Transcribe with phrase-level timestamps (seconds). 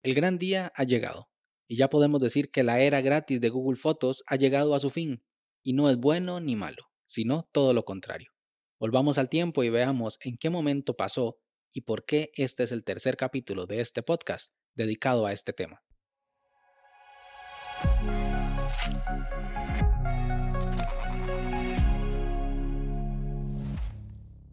[0.00, 1.28] El gran día ha llegado,
[1.66, 4.90] y ya podemos decir que la era gratis de Google Fotos ha llegado a su
[4.90, 5.24] fin,
[5.64, 8.30] y no es bueno ni malo, sino todo lo contrario.
[8.78, 11.40] Volvamos al tiempo y veamos en qué momento pasó
[11.72, 15.82] y por qué este es el tercer capítulo de este podcast dedicado a este tema.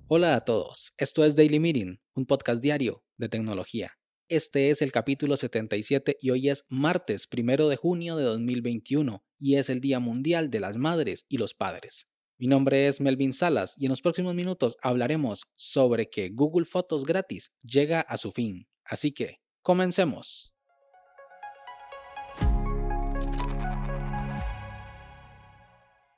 [0.08, 3.96] Hola a todos, esto es Daily Meeting, un podcast diario de tecnología.
[4.28, 9.58] Este es el capítulo 77 y hoy es martes primero de junio de 2021 y
[9.58, 12.08] es el Día Mundial de las Madres y los Padres.
[12.40, 17.06] Mi nombre es Melvin Salas y en los próximos minutos hablaremos sobre que Google Fotos
[17.06, 18.68] gratis llega a su fin.
[18.84, 20.56] Así que, comencemos.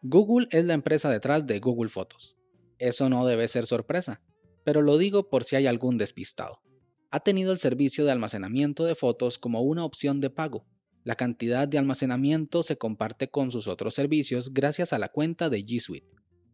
[0.01, 2.37] Google es la empresa detrás de Google Fotos.
[2.77, 4.21] Eso no debe ser sorpresa,
[4.63, 6.61] pero lo digo por si hay algún despistado
[7.09, 10.65] ha tenido el servicio de almacenamiento de fotos como una opción de pago.
[11.03, 15.61] La cantidad de almacenamiento se comparte con sus otros servicios gracias a la cuenta de
[15.61, 16.07] G Suite.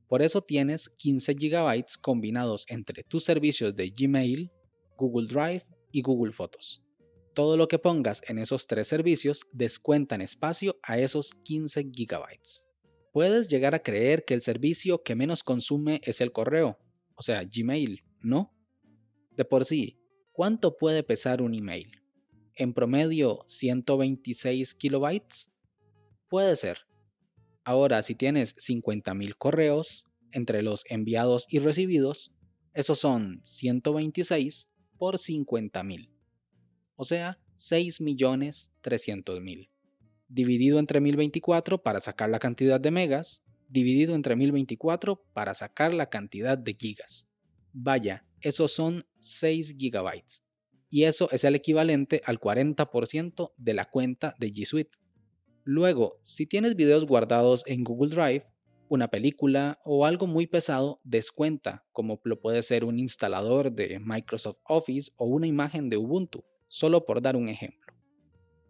[0.07, 4.51] Por eso tienes 15 GB combinados entre tus servicios de Gmail,
[4.95, 6.83] Google Drive y Google Fotos.
[7.33, 12.19] Todo lo que pongas en esos tres servicios descuentan espacio a esos 15 GB.
[13.11, 16.77] Puedes llegar a creer que el servicio que menos consume es el correo,
[17.15, 18.53] o sea, Gmail, ¿no?
[19.31, 20.02] De por sí,
[20.33, 22.01] ¿Cuánto puede pesar un email?
[22.55, 25.51] ¿En promedio 126 kilobytes?
[26.27, 26.87] Puede ser.
[27.63, 32.33] Ahora, si tienes 50.000 correos entre los enviados y recibidos,
[32.73, 36.09] esos son 126 por 50.000.
[36.95, 39.69] O sea, 6.300.000.
[40.29, 46.09] Dividido entre 1024 para sacar la cantidad de megas, dividido entre 1024 para sacar la
[46.09, 47.29] cantidad de gigas.
[47.71, 50.23] Vaya, esos son 6 GB.
[50.89, 55.00] Y eso es el equivalente al 40% de la cuenta de G Suite.
[55.63, 58.45] Luego, si tienes videos guardados en Google Drive,
[58.89, 64.59] una película o algo muy pesado descuenta, como lo puede ser un instalador de Microsoft
[64.66, 67.94] Office o una imagen de Ubuntu, solo por dar un ejemplo.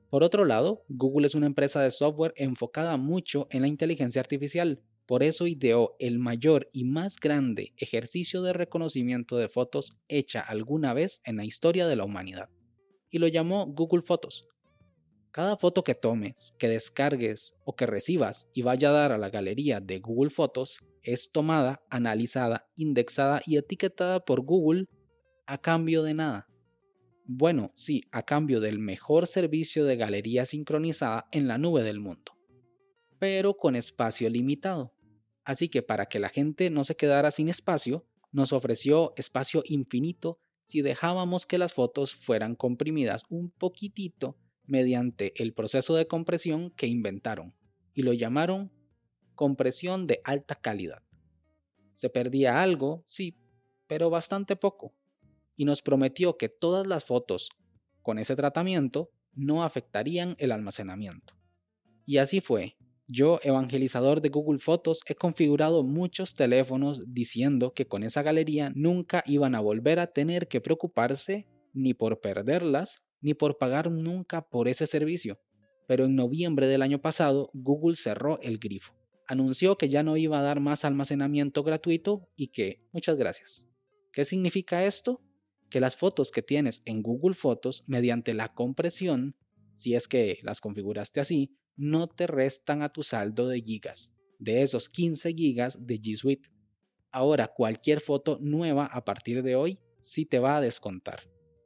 [0.10, 4.82] Por otro lado, Google es una empresa de software enfocada mucho en la inteligencia artificial,
[5.06, 10.94] por eso ideó el mayor y más grande ejercicio de reconocimiento de fotos hecha alguna
[10.94, 12.50] vez en la historia de la humanidad,
[13.10, 14.48] y lo llamó Google Fotos.
[15.32, 19.30] Cada foto que tomes, que descargues o que recibas y vaya a dar a la
[19.30, 24.86] galería de Google Fotos es tomada, analizada, indexada y etiquetada por Google
[25.48, 26.48] a cambio de nada.
[27.26, 32.34] Bueno, sí, a cambio del mejor servicio de galería sincronizada en la nube del mundo
[33.24, 34.93] pero con espacio limitado.
[35.44, 40.40] Así que para que la gente no se quedara sin espacio, nos ofreció espacio infinito
[40.64, 46.88] si dejábamos que las fotos fueran comprimidas un poquitito mediante el proceso de compresión que
[46.88, 47.54] inventaron
[47.94, 48.72] y lo llamaron
[49.36, 51.04] compresión de alta calidad.
[51.96, 53.38] Se perdía algo, sí,
[53.88, 54.96] pero bastante poco,
[55.56, 57.50] y nos prometió que todas las fotos
[58.02, 61.36] con ese tratamiento no afectarían el almacenamiento.
[62.06, 62.78] Y así fue,
[63.08, 69.24] yo, evangelizador de Google Fotos, he configurado muchos teléfonos diciendo que con esa galería nunca
[69.26, 74.68] iban a volver a tener que preocuparse ni por perderlas, ni por pagar nunca por
[74.68, 75.40] ese servicio.
[75.86, 78.94] Pero en noviembre del año pasado, Google cerró el grifo.
[79.28, 83.68] Anunció que ya no iba a dar más almacenamiento gratuito y que, muchas gracias.
[84.14, 85.22] ¿Qué significa esto?
[85.70, 89.36] Que las fotos que tienes en Google Fotos, mediante la compresión,
[89.74, 94.62] si es que las configuraste así, no te restan a tu saldo de gigas, de
[94.62, 96.50] esos 15 gigas de G Suite.
[97.12, 101.22] Ahora cualquier foto nueva a partir de hoy sí te va a descontar.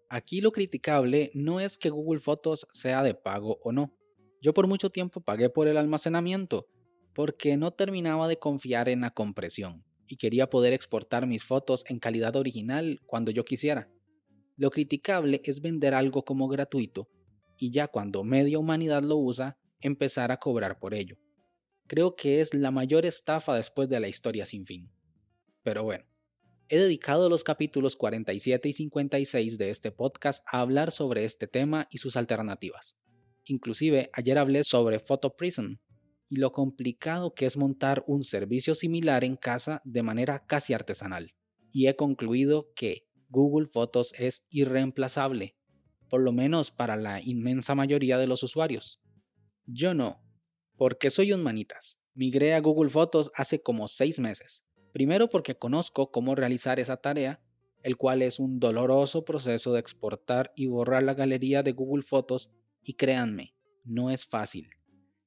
[0.09, 3.94] Aquí lo criticable no es que Google Fotos sea de pago o no.
[4.41, 6.68] Yo por mucho tiempo pagué por el almacenamiento
[7.13, 12.00] porque no terminaba de confiar en la compresión y quería poder exportar mis fotos en
[12.00, 13.89] calidad original cuando yo quisiera.
[14.56, 17.09] Lo criticable es vender algo como gratuito
[17.57, 21.18] y ya cuando media humanidad lo usa, empezar a cobrar por ello.
[21.88, 24.91] Creo que es la mayor estafa después de la historia sin fin.
[25.63, 26.06] Pero bueno,
[26.69, 31.88] he dedicado los capítulos 47 y 56 de este podcast a hablar sobre este tema
[31.91, 32.97] y sus alternativas.
[33.45, 35.77] Inclusive ayer hablé sobre PhotoPrism
[36.29, 41.33] y lo complicado que es montar un servicio similar en casa de manera casi artesanal.
[41.71, 45.56] Y he concluido que Google Fotos es irreemplazable,
[46.09, 49.01] por lo menos para la inmensa mayoría de los usuarios.
[49.68, 50.19] Yo no,
[50.75, 52.00] porque soy un manitas.
[52.16, 54.66] Migré a Google Fotos hace como 6 meses.
[54.92, 57.40] Primero porque conozco cómo realizar esa tarea
[57.88, 62.52] el cual es un doloroso proceso de exportar y borrar la galería de Google Fotos
[62.84, 63.56] y créanme,
[63.86, 64.69] no es fácil.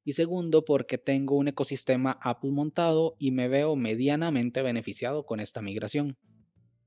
[0.05, 5.63] Y segundo, porque tengo un ecosistema Apple montado y me veo medianamente beneficiado con esta
[5.63, 6.19] migración.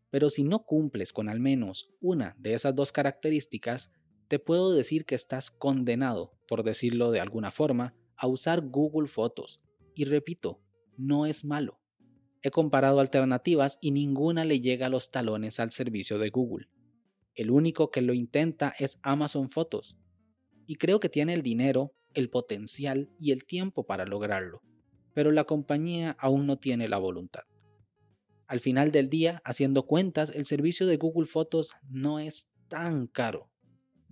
[0.10, 3.92] Pero si no cumples con al menos una de esas dos características,
[4.28, 9.64] te puedo decir que estás condenado, por decirlo de alguna forma, a usar Google Fotos.
[9.96, 10.62] Y repito,
[10.98, 11.80] no es malo.
[12.44, 16.68] He comparado alternativas y ninguna le llega a los talones al servicio de Google.
[17.34, 19.98] El único que lo intenta es Amazon Fotos.
[20.68, 24.62] Y creo que tiene el dinero, el potencial y el tiempo para lograrlo.
[25.16, 27.46] Pero la compañía aún no tiene la voluntad.
[28.46, 33.50] Al final del día, haciendo cuentas, el servicio de Google Fotos no es tan caro.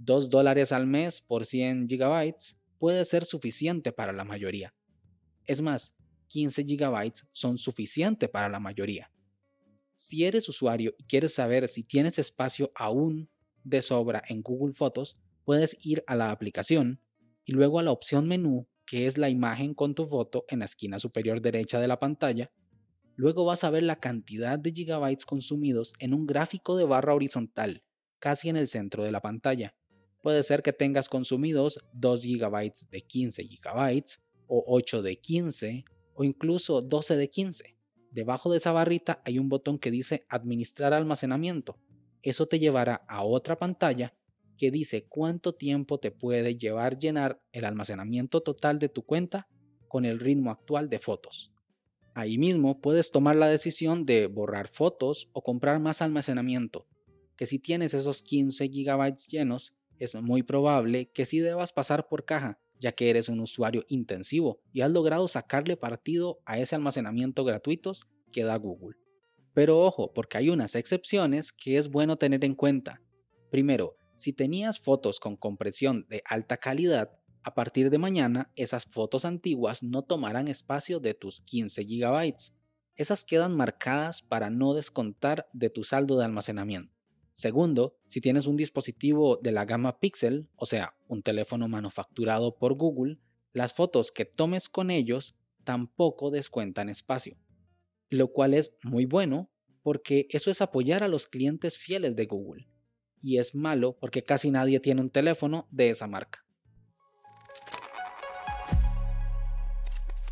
[0.03, 4.73] 2 dólares al mes por 100 gigabytes puede ser suficiente para la mayoría.
[5.45, 5.95] Es más,
[6.27, 9.11] 15 GB son suficientes para la mayoría.
[9.93, 13.29] Si eres usuario y quieres saber si tienes espacio aún
[13.63, 16.99] de sobra en Google Fotos, puedes ir a la aplicación
[17.45, 20.65] y luego a la opción menú, que es la imagen con tu foto en la
[20.65, 22.51] esquina superior derecha de la pantalla.
[23.15, 27.83] Luego vas a ver la cantidad de gigabytes consumidos en un gráfico de barra horizontal,
[28.17, 29.75] casi en el centro de la pantalla.
[30.21, 34.03] Puede ser que tengas consumidos 2 GB de 15 GB
[34.47, 37.75] o 8 de 15 o incluso 12 de 15.
[38.11, 41.79] Debajo de esa barrita hay un botón que dice Administrar almacenamiento.
[42.21, 44.13] Eso te llevará a otra pantalla
[44.57, 49.47] que dice cuánto tiempo te puede llevar llenar el almacenamiento total de tu cuenta
[49.87, 51.51] con el ritmo actual de fotos.
[52.13, 56.85] Ahí mismo puedes tomar la decisión de borrar fotos o comprar más almacenamiento,
[57.37, 62.25] que si tienes esos 15 GB llenos, es muy probable que sí debas pasar por
[62.25, 67.45] caja ya que eres un usuario intensivo y has logrado sacarle partido a ese almacenamiento
[67.45, 68.97] gratuitos que da Google.
[69.53, 73.01] Pero ojo, porque hay unas excepciones que es bueno tener en cuenta.
[73.51, 77.11] Primero, si tenías fotos con compresión de alta calidad,
[77.43, 82.35] a partir de mañana esas fotos antiguas no tomarán espacio de tus 15 GB.
[82.95, 87.00] Esas quedan marcadas para no descontar de tu saldo de almacenamiento.
[87.31, 92.73] Segundo, si tienes un dispositivo de la gama Pixel, o sea, un teléfono manufacturado por
[92.73, 93.19] Google,
[93.53, 97.37] las fotos que tomes con ellos tampoco descuentan espacio.
[98.09, 99.49] Lo cual es muy bueno
[99.81, 102.67] porque eso es apoyar a los clientes fieles de Google.
[103.21, 106.45] Y es malo porque casi nadie tiene un teléfono de esa marca.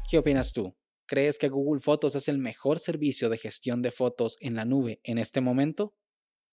[0.09, 0.75] ¿Qué opinas tú?
[1.05, 4.99] ¿Crees que Google Fotos es el mejor servicio de gestión de fotos en la nube
[5.03, 5.95] en este momento?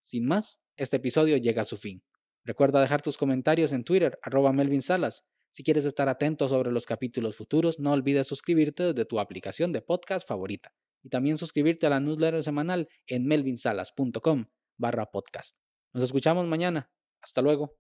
[0.06, 2.04] Sin más, este episodio llega a su fin.
[2.44, 5.26] Recuerda dejar tus comentarios en Twitter, arroba Melvin Salas.
[5.50, 9.82] Si quieres estar atento sobre los capítulos futuros, no olvides suscribirte desde tu aplicación de
[9.82, 10.72] podcast favorita.
[11.02, 14.46] Y también suscribirte a la newsletter semanal en melvinsalas.com
[14.78, 15.58] barra podcast.
[15.92, 16.88] Nos escuchamos mañana.
[17.20, 17.74] Hasta luego.